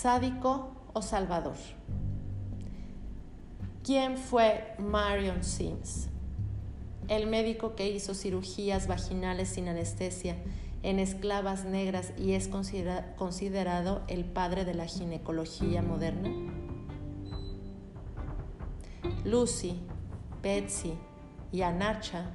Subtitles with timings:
[0.00, 1.56] sádico o salvador.
[3.82, 6.08] ¿Quién fue Marion Sims?
[7.08, 10.36] El médico que hizo cirugías vaginales sin anestesia
[10.84, 16.30] en esclavas negras y es considerado el padre de la ginecología moderna.
[19.24, 19.80] Lucy,
[20.42, 20.94] Betsy
[21.50, 22.30] y Anacha.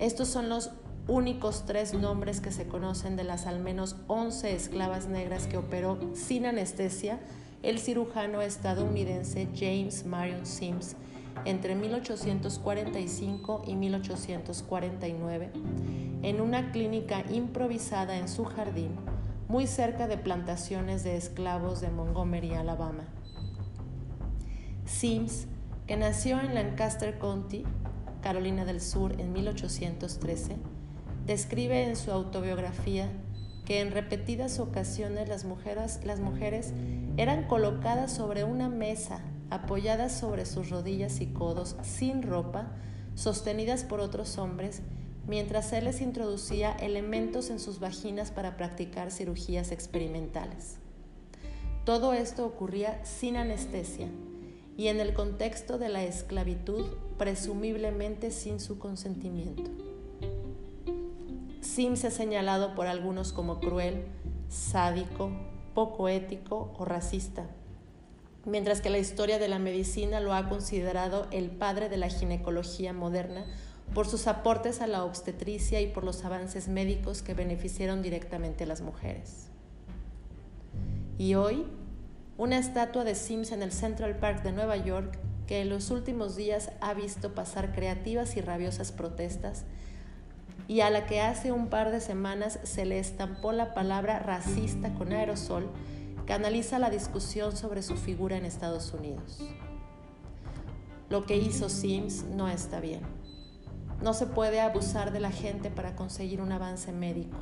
[0.00, 0.72] Estos son los
[1.08, 5.98] únicos tres nombres que se conocen de las al menos 11 esclavas negras que operó
[6.14, 7.20] sin anestesia
[7.62, 10.96] el cirujano estadounidense James Marion Sims
[11.44, 15.50] entre 1845 y 1849
[16.22, 18.92] en una clínica improvisada en su jardín,
[19.48, 23.04] muy cerca de plantaciones de esclavos de Montgomery, Alabama.
[24.84, 25.46] Sims,
[25.86, 27.64] que nació en Lancaster County,
[28.20, 30.56] Carolina del Sur, en 1813,
[31.26, 33.10] describe en su autobiografía
[33.64, 36.72] que en repetidas ocasiones las mujeres,
[37.16, 42.72] eran colocadas sobre una mesa, apoyadas sobre sus rodillas y codos, sin ropa,
[43.14, 44.82] sostenidas por otros hombres,
[45.26, 50.78] mientras él les introducía elementos en sus vaginas para practicar cirugías experimentales.
[51.84, 54.08] Todo esto ocurría sin anestesia
[54.76, 56.86] y en el contexto de la esclavitud,
[57.18, 59.91] presumiblemente sin su consentimiento.
[61.74, 64.04] Sims es señalado por algunos como cruel,
[64.50, 65.30] sádico,
[65.72, 67.46] poco ético o racista,
[68.44, 72.92] mientras que la historia de la medicina lo ha considerado el padre de la ginecología
[72.92, 73.46] moderna
[73.94, 78.66] por sus aportes a la obstetricia y por los avances médicos que beneficiaron directamente a
[78.66, 79.46] las mujeres.
[81.16, 81.64] Y hoy,
[82.36, 86.36] una estatua de Sims en el Central Park de Nueva York, que en los últimos
[86.36, 89.64] días ha visto pasar creativas y rabiosas protestas,
[90.68, 94.94] y a la que hace un par de semanas se le estampó la palabra racista
[94.94, 95.68] con aerosol,
[96.26, 99.40] canaliza la discusión sobre su figura en Estados Unidos.
[101.10, 103.02] Lo que hizo Sims no está bien.
[104.02, 107.36] No se puede abusar de la gente para conseguir un avance médico.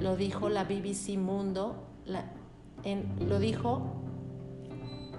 [0.00, 1.86] Lo dijo la BBC Mundo,
[3.20, 3.82] lo dijo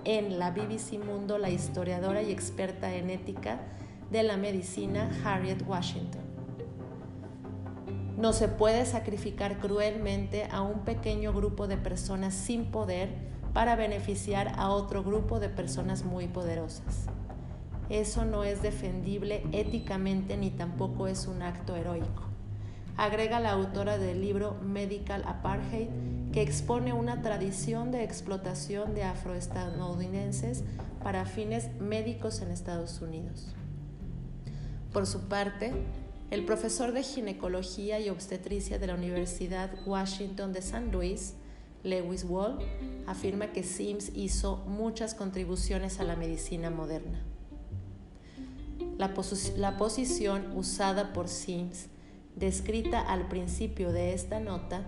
[0.04, 3.62] en la BBC Mundo la historiadora y experta en ética
[4.12, 6.23] de la medicina Harriet Washington.
[8.24, 13.10] No se puede sacrificar cruelmente a un pequeño grupo de personas sin poder
[13.52, 17.08] para beneficiar a otro grupo de personas muy poderosas.
[17.90, 22.24] Eso no es defendible éticamente ni tampoco es un acto heroico.
[22.96, 25.90] Agrega la autora del libro Medical Apartheid,
[26.32, 30.64] que expone una tradición de explotación de afroestadounidenses
[31.04, 33.54] para fines médicos en Estados Unidos.
[34.94, 35.74] Por su parte,
[36.34, 41.36] el profesor de ginecología y obstetricia de la Universidad Washington de San Luis,
[41.84, 42.58] Lewis Wall,
[43.06, 47.22] afirma que Sims hizo muchas contribuciones a la medicina moderna.
[48.98, 51.90] La, posición usada por Sims,
[52.36, 54.88] descrita al principio de esta nota,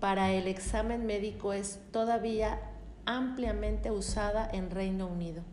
[0.00, 2.58] para el examen médico es todavía
[3.06, 5.44] ampliamente usada en Reino Unido.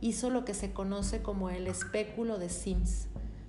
[0.00, 3.08] Hizo lo que se conoce como el espéculo de Sims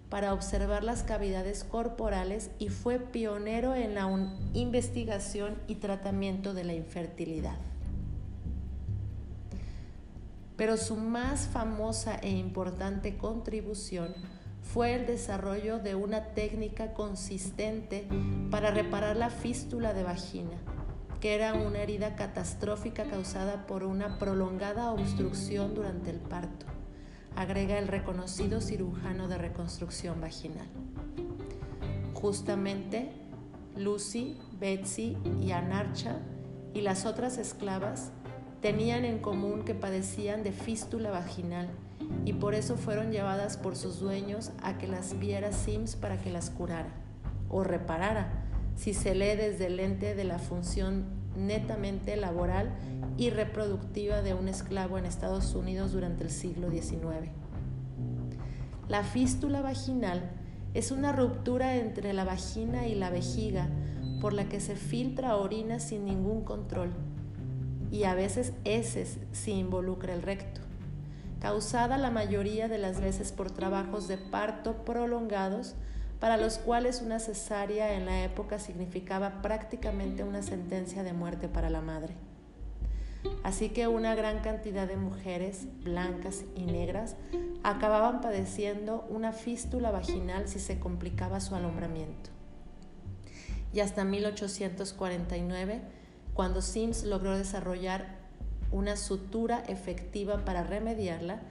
[0.10, 4.08] para observar las cavidades corporales y fue pionero en la
[4.54, 7.58] investigación y tratamiento de la infertilidad.
[10.58, 14.14] Pero su más famosa e importante contribución
[14.62, 18.08] fue el desarrollo de una técnica consistente
[18.52, 20.58] para reparar la fístula de vagina,
[21.20, 26.66] que era una herida catastrófica causada por una prolongada obstrucción durante el parto,
[27.36, 30.68] agrega el reconocido cirujano de reconstrucción vaginal.
[32.14, 33.12] Justamente,
[33.76, 36.20] Lucy, Betsy y Anarcha
[36.74, 38.12] y las otras esclavas
[38.62, 41.70] tenían en común que padecían de fístula vaginal
[42.26, 46.32] y por eso fueron llevadas por sus dueños a que las viera Sims para que
[46.32, 46.90] las curara
[47.50, 48.46] o reparara,
[48.76, 51.06] si se lee desde el lente de la función
[51.36, 52.72] netamente laboral
[53.18, 57.32] y reproductiva de un esclavo en Estados Unidos durante el siglo XIX.
[58.88, 60.32] La fístula vaginal
[60.74, 63.70] es una ruptura entre la vagina y la vejiga
[64.22, 66.92] por la que se filtra orina sin ningún control
[67.92, 70.62] y a veces heces si involucra el recto,
[71.40, 75.76] causada la mayoría de las veces por trabajos de parto prolongados
[76.20, 81.70] para los cuales una cesárea en la época significaba prácticamente una sentencia de muerte para
[81.70, 82.16] la madre.
[83.44, 87.16] Así que una gran cantidad de mujeres blancas y negras
[87.64, 92.30] acababan padeciendo una fístula vaginal si se complicaba su alumbramiento.
[93.74, 95.82] Y hasta 1849
[96.34, 98.18] Cuando Sims logró desarrollar
[98.72, 101.42] una sutura efectiva para remediarla,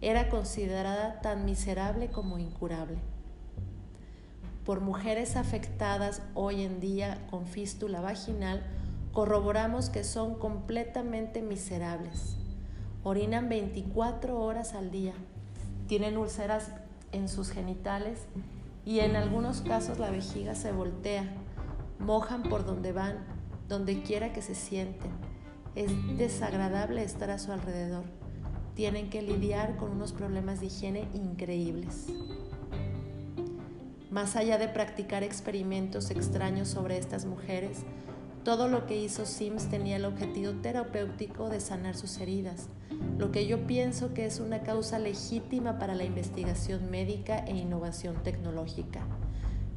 [0.00, 2.98] era considerada tan miserable como incurable.
[4.64, 8.62] Por mujeres afectadas hoy en día con fístula vaginal,
[9.12, 12.36] corroboramos que son completamente miserables.
[13.02, 15.12] Orinan 24 horas al día,
[15.86, 16.70] tienen úlceras
[17.12, 18.20] en sus genitales
[18.86, 21.28] y en algunos casos la vejiga se voltea,
[21.98, 23.18] mojan por donde van,
[23.68, 25.10] donde quiera que se sienten.
[25.74, 28.04] Es desagradable estar a su alrededor.
[28.74, 32.06] Tienen que lidiar con unos problemas de higiene increíbles.
[34.14, 37.78] Más allá de practicar experimentos extraños sobre estas mujeres,
[38.44, 42.68] todo lo que hizo Sims tenía el objetivo terapéutico de sanar sus heridas,
[43.18, 48.22] lo que yo pienso que es una causa legítima para la investigación médica e innovación
[48.22, 49.00] tecnológica.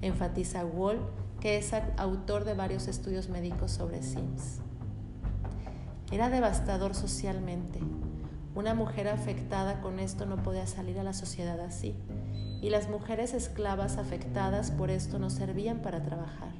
[0.04, 1.00] Enfatiza Wall,
[1.40, 4.60] que es autor de varios estudios médicos sobre Sims.
[6.12, 7.80] Era devastador socialmente.
[8.54, 11.96] Una mujer afectada con esto no podía salir a la sociedad así,
[12.62, 16.52] y las mujeres esclavas afectadas por esto no servían para trabajar.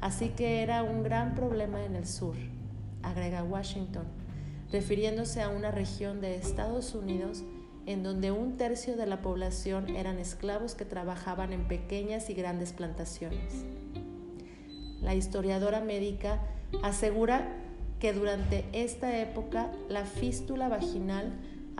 [0.00, 2.34] Así que era un gran problema en el sur,
[3.02, 4.04] agrega Washington,
[4.70, 7.42] refiriéndose a una región de Estados Unidos
[7.86, 12.72] en donde un tercio de la población eran esclavos que trabajaban en pequeñas y grandes
[12.72, 13.64] plantaciones.
[15.00, 16.40] La historiadora médica
[16.82, 17.56] asegura
[17.98, 21.32] que durante esta época la fístula vaginal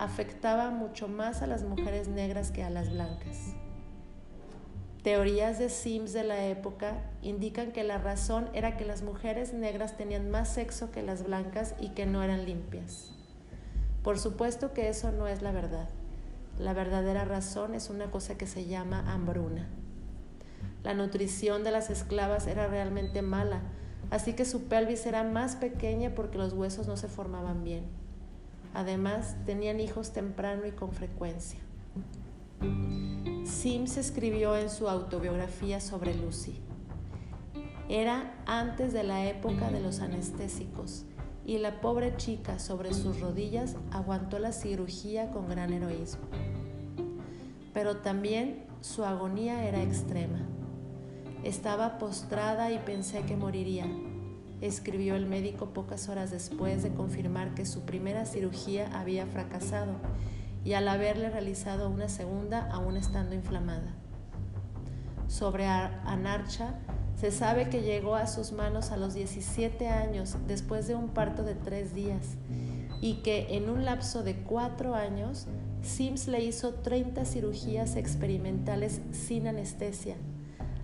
[0.03, 3.55] afectaba mucho más a las mujeres negras que a las blancas.
[5.01, 9.95] Teorías de Sims de la época indican que la razón era que las mujeres negras
[9.97, 13.11] tenían más sexo que las blancas y que no eran limpias.
[14.03, 15.87] Por supuesto que eso no es la verdad.
[16.59, 19.67] La verdadera razón es una cosa que se llama hambruna.
[20.83, 23.61] La nutrición de las esclavas era realmente mala,
[24.11, 28.02] así que su pelvis era más pequeña porque los huesos no se formaban bien.
[28.73, 31.59] Además, tenían hijos temprano y con frecuencia.
[33.45, 36.59] Sims escribió en su autobiografía sobre Lucy.
[37.89, 41.05] Era antes de la época de los anestésicos
[41.45, 46.23] y la pobre chica sobre sus rodillas aguantó la cirugía con gran heroísmo.
[47.73, 50.39] Pero también su agonía era extrema.
[51.43, 53.85] Estaba postrada y pensé que moriría,
[54.67, 59.93] escribió el médico pocas horas después de confirmar que su primera cirugía había fracasado
[60.63, 63.93] y al haberle realizado una segunda aún estando inflamada.
[65.27, 66.75] Sobre Anarcha
[67.19, 71.43] se sabe que llegó a sus manos a los 17 años después de un parto
[71.43, 72.37] de tres días
[73.01, 75.47] y que en un lapso de cuatro años
[75.81, 80.15] Sims le hizo 30 cirugías experimentales sin anestesia,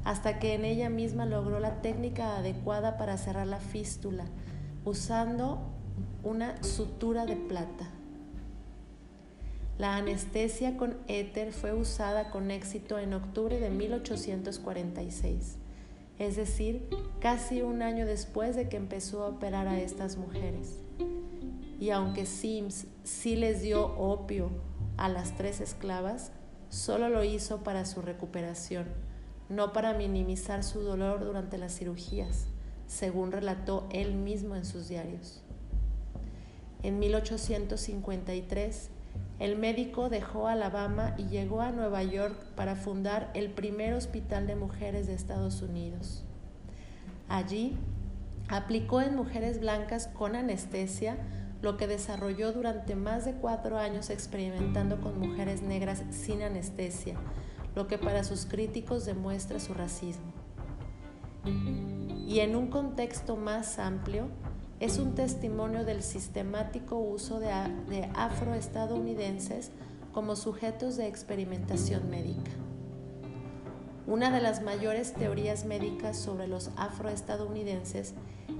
[0.03, 4.25] hasta que en ella misma logró la técnica adecuada para cerrar la fístula,
[4.85, 5.59] usando
[6.23, 7.89] una sutura de plata.
[9.77, 15.55] La anestesia con éter fue usada con éxito en octubre de 1846,
[16.17, 16.85] es decir,
[17.21, 20.79] casi un año después de que empezó a operar a estas mujeres.
[21.79, 24.49] Y aunque Sims sí les dio opio
[24.97, 26.33] a las tres esclavas,
[26.69, 28.85] solo lo hizo para su recuperación,
[29.49, 32.45] no para minimizar su dolor durante las cirugías,
[32.87, 35.41] según relató él mismo en sus diarios.
[36.81, 38.89] En 1853,
[39.39, 44.55] el médico dejó Alabama y llegó a Nueva York para fundar el primer hospital de
[44.55, 46.23] mujeres de Estados Unidos.
[47.27, 47.77] Allí
[48.47, 51.17] aplicó en mujeres blancas con anestesia
[51.61, 57.15] lo que desarrolló durante más de cuatro años experimentando con mujeres negras sin anestesia,
[57.75, 60.33] lo que para sus críticos demuestra su racismo.
[62.27, 64.27] Y en un contexto más amplio,
[64.79, 67.51] es un testimonio del sistemático uso de,
[68.15, 69.71] afroestadounidenses
[70.13, 72.51] como sujetos de experimentación médica.
[74.07, 78.13] Una de las mayores teorías médicas sobre los afroestadounidenses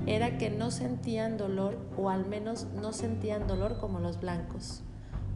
[0.05, 4.83] era que no sentían dolor o al menos no sentían dolor como los blancos.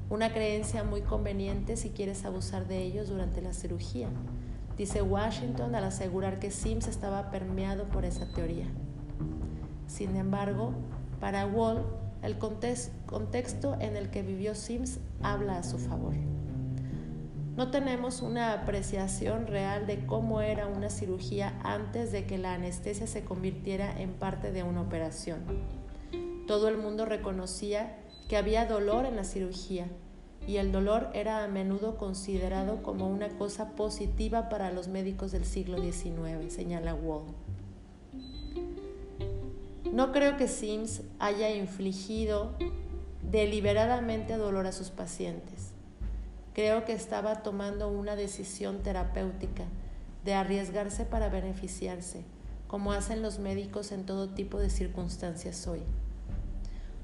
[0.09, 4.09] Una creencia muy conveniente si quieres abusar de ellos durante la cirugía,
[4.77, 8.67] dice Washington al asegurar que Sims estaba permeado por esa teoría.
[9.87, 10.73] Sin embargo,
[11.19, 11.83] para Wall,
[12.21, 16.13] el contexto en el que vivió Sims habla a su favor.
[17.55, 23.05] No tenemos una apreciación real de cómo era una cirugía antes de que la anestesia
[23.05, 25.39] se convirtiera en parte de una operación.
[26.47, 27.99] Todo el mundo reconocía
[28.33, 29.85] que había dolor en la cirugía
[30.47, 35.45] y el dolor era a menudo considerado como una cosa positiva para los médicos del
[35.45, 37.25] siglo XIX, señala Wall.
[39.91, 42.55] No creo que Sims haya infligido
[43.21, 45.69] deliberadamente dolor a sus pacientes.
[46.55, 49.65] Creo que estaba tomando una decisión terapéutica
[50.25, 52.23] de arriesgarse para beneficiarse,
[52.65, 55.83] como hacen los médicos en todo tipo de circunstancias hoy.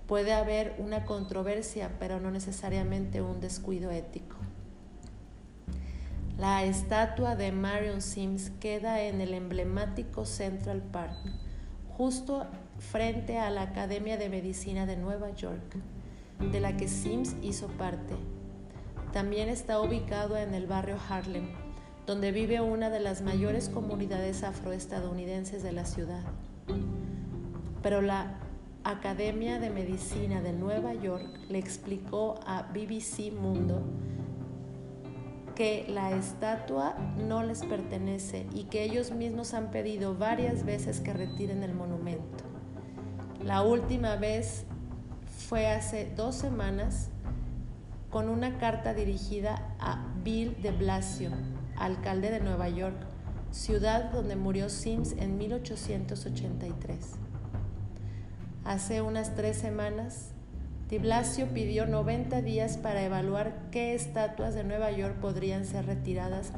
[0.09, 4.37] Puede haber una controversia, pero no necesariamente un descuido ético.
[6.35, 11.13] La estatua de Marion Sims queda en el emblemático Central Park,
[11.95, 12.47] justo
[12.79, 15.75] frente a la Academia de Medicina de Nueva York,
[16.39, 18.15] de la que Sims hizo parte.
[19.13, 21.49] También está ubicado en el barrio Harlem,
[22.07, 26.23] donde vive una de las mayores comunidades afroestadounidenses de la ciudad.
[27.83, 28.48] Pero la
[28.83, 33.83] Academia de Medicina de Nueva York le explicó a BBC Mundo
[35.53, 41.11] que la estatua no les pertenece y que ellos mismos han pedido varias veces que
[41.11, 42.45] retiren el monumento.
[43.43, 44.63] La última vez
[45.49, 47.09] fue hace dos semanas
[48.09, 51.31] con una carta dirigida a Bill de Blasio,
[51.77, 52.95] alcalde de Nueva York,
[53.51, 57.19] ciudad donde murió Sims en 1883.
[58.69, 60.29] Hace unas tres semanas,
[60.91, 66.51] Di Blasio pidió 90 días para evaluar qué estatuas de Nueva York podrían ser retiradas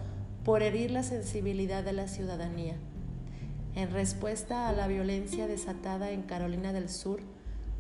[0.44, 2.76] por herir la sensibilidad de la ciudadanía.
[3.76, 7.22] En respuesta a la violencia desatada en Carolina del Sur,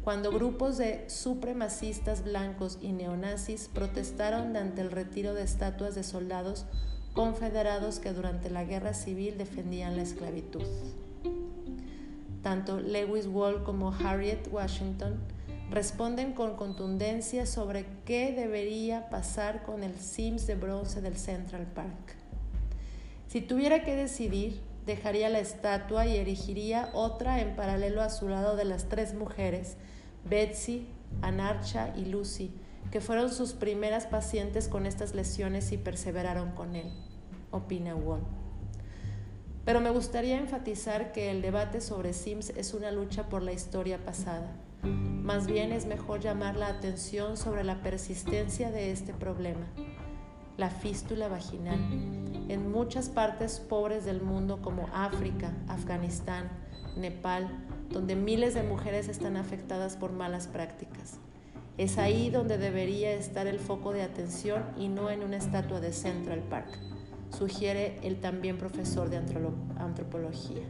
[0.01, 6.67] cuando grupos de supremacistas blancos y neonazis protestaron ante el retiro de estatuas de soldados
[7.13, 10.63] confederados que durante la guerra civil defendían la esclavitud.
[12.41, 15.19] Tanto Lewis Wall como Harriet Washington
[15.69, 22.15] responden con contundencia sobre qué debería pasar con el Sims de bronce del Central Park.
[23.27, 28.57] Si tuviera que decidir, dejaría la estatua y erigiría otra en paralelo a su lado
[28.57, 29.77] de las tres mujeres,
[30.29, 30.87] Betsy,
[31.21, 32.51] Anarcha y Lucy,
[32.91, 36.91] que fueron sus primeras pacientes con estas lesiones y perseveraron con él,
[37.51, 38.40] opina Wong.
[39.65, 44.03] Pero me gustaría enfatizar que el debate sobre Sims es una lucha por la historia
[44.03, 44.51] pasada
[44.83, 49.67] más bien es mejor llamar la atención sobre la persistencia de este problema,
[50.57, 51.79] la fístula vaginal,
[52.49, 56.49] en muchas partes pobres del mundo como África, Afganistán,
[56.97, 57.47] Nepal,
[57.91, 61.19] donde miles de mujeres están afectadas por malas prácticas.
[61.77, 65.93] Es ahí donde debería estar el foco de atención y no en una estatua de
[65.93, 66.67] Central Park,
[67.41, 70.61] sugiere el también profesor de antropología.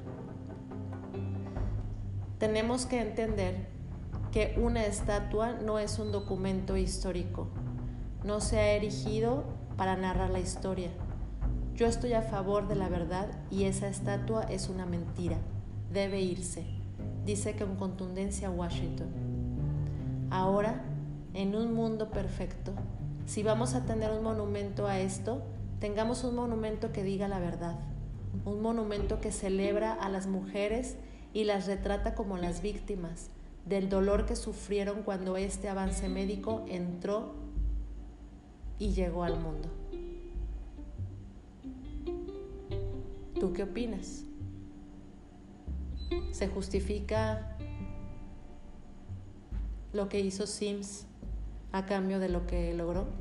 [2.37, 3.67] Tenemos que entender
[4.31, 7.49] que una estatua no es un documento histórico,
[8.23, 9.43] no se ha erigido
[9.75, 10.91] para narrar la historia.
[11.75, 15.39] Yo estoy a favor de la verdad y esa estatua es una mentira,
[15.91, 16.63] debe irse,
[17.25, 19.09] dice con contundencia Washington.
[20.29, 20.85] Ahora,
[21.33, 22.71] en un mundo perfecto,
[23.25, 25.43] si vamos a tener un monumento a esto,
[25.81, 27.79] tengamos un monumento que diga la verdad,
[28.45, 30.95] un monumento que celebra a las mujeres
[31.33, 33.31] y las retrata como las víctimas,
[33.65, 37.33] del dolor que sufrieron cuando este avance médico entró
[38.77, 39.69] y llegó al mundo.
[43.39, 44.23] ¿Tú qué opinas?
[46.31, 47.57] ¿Se justifica
[49.93, 51.07] lo que hizo Sims
[51.71, 53.20] a cambio de lo que logró?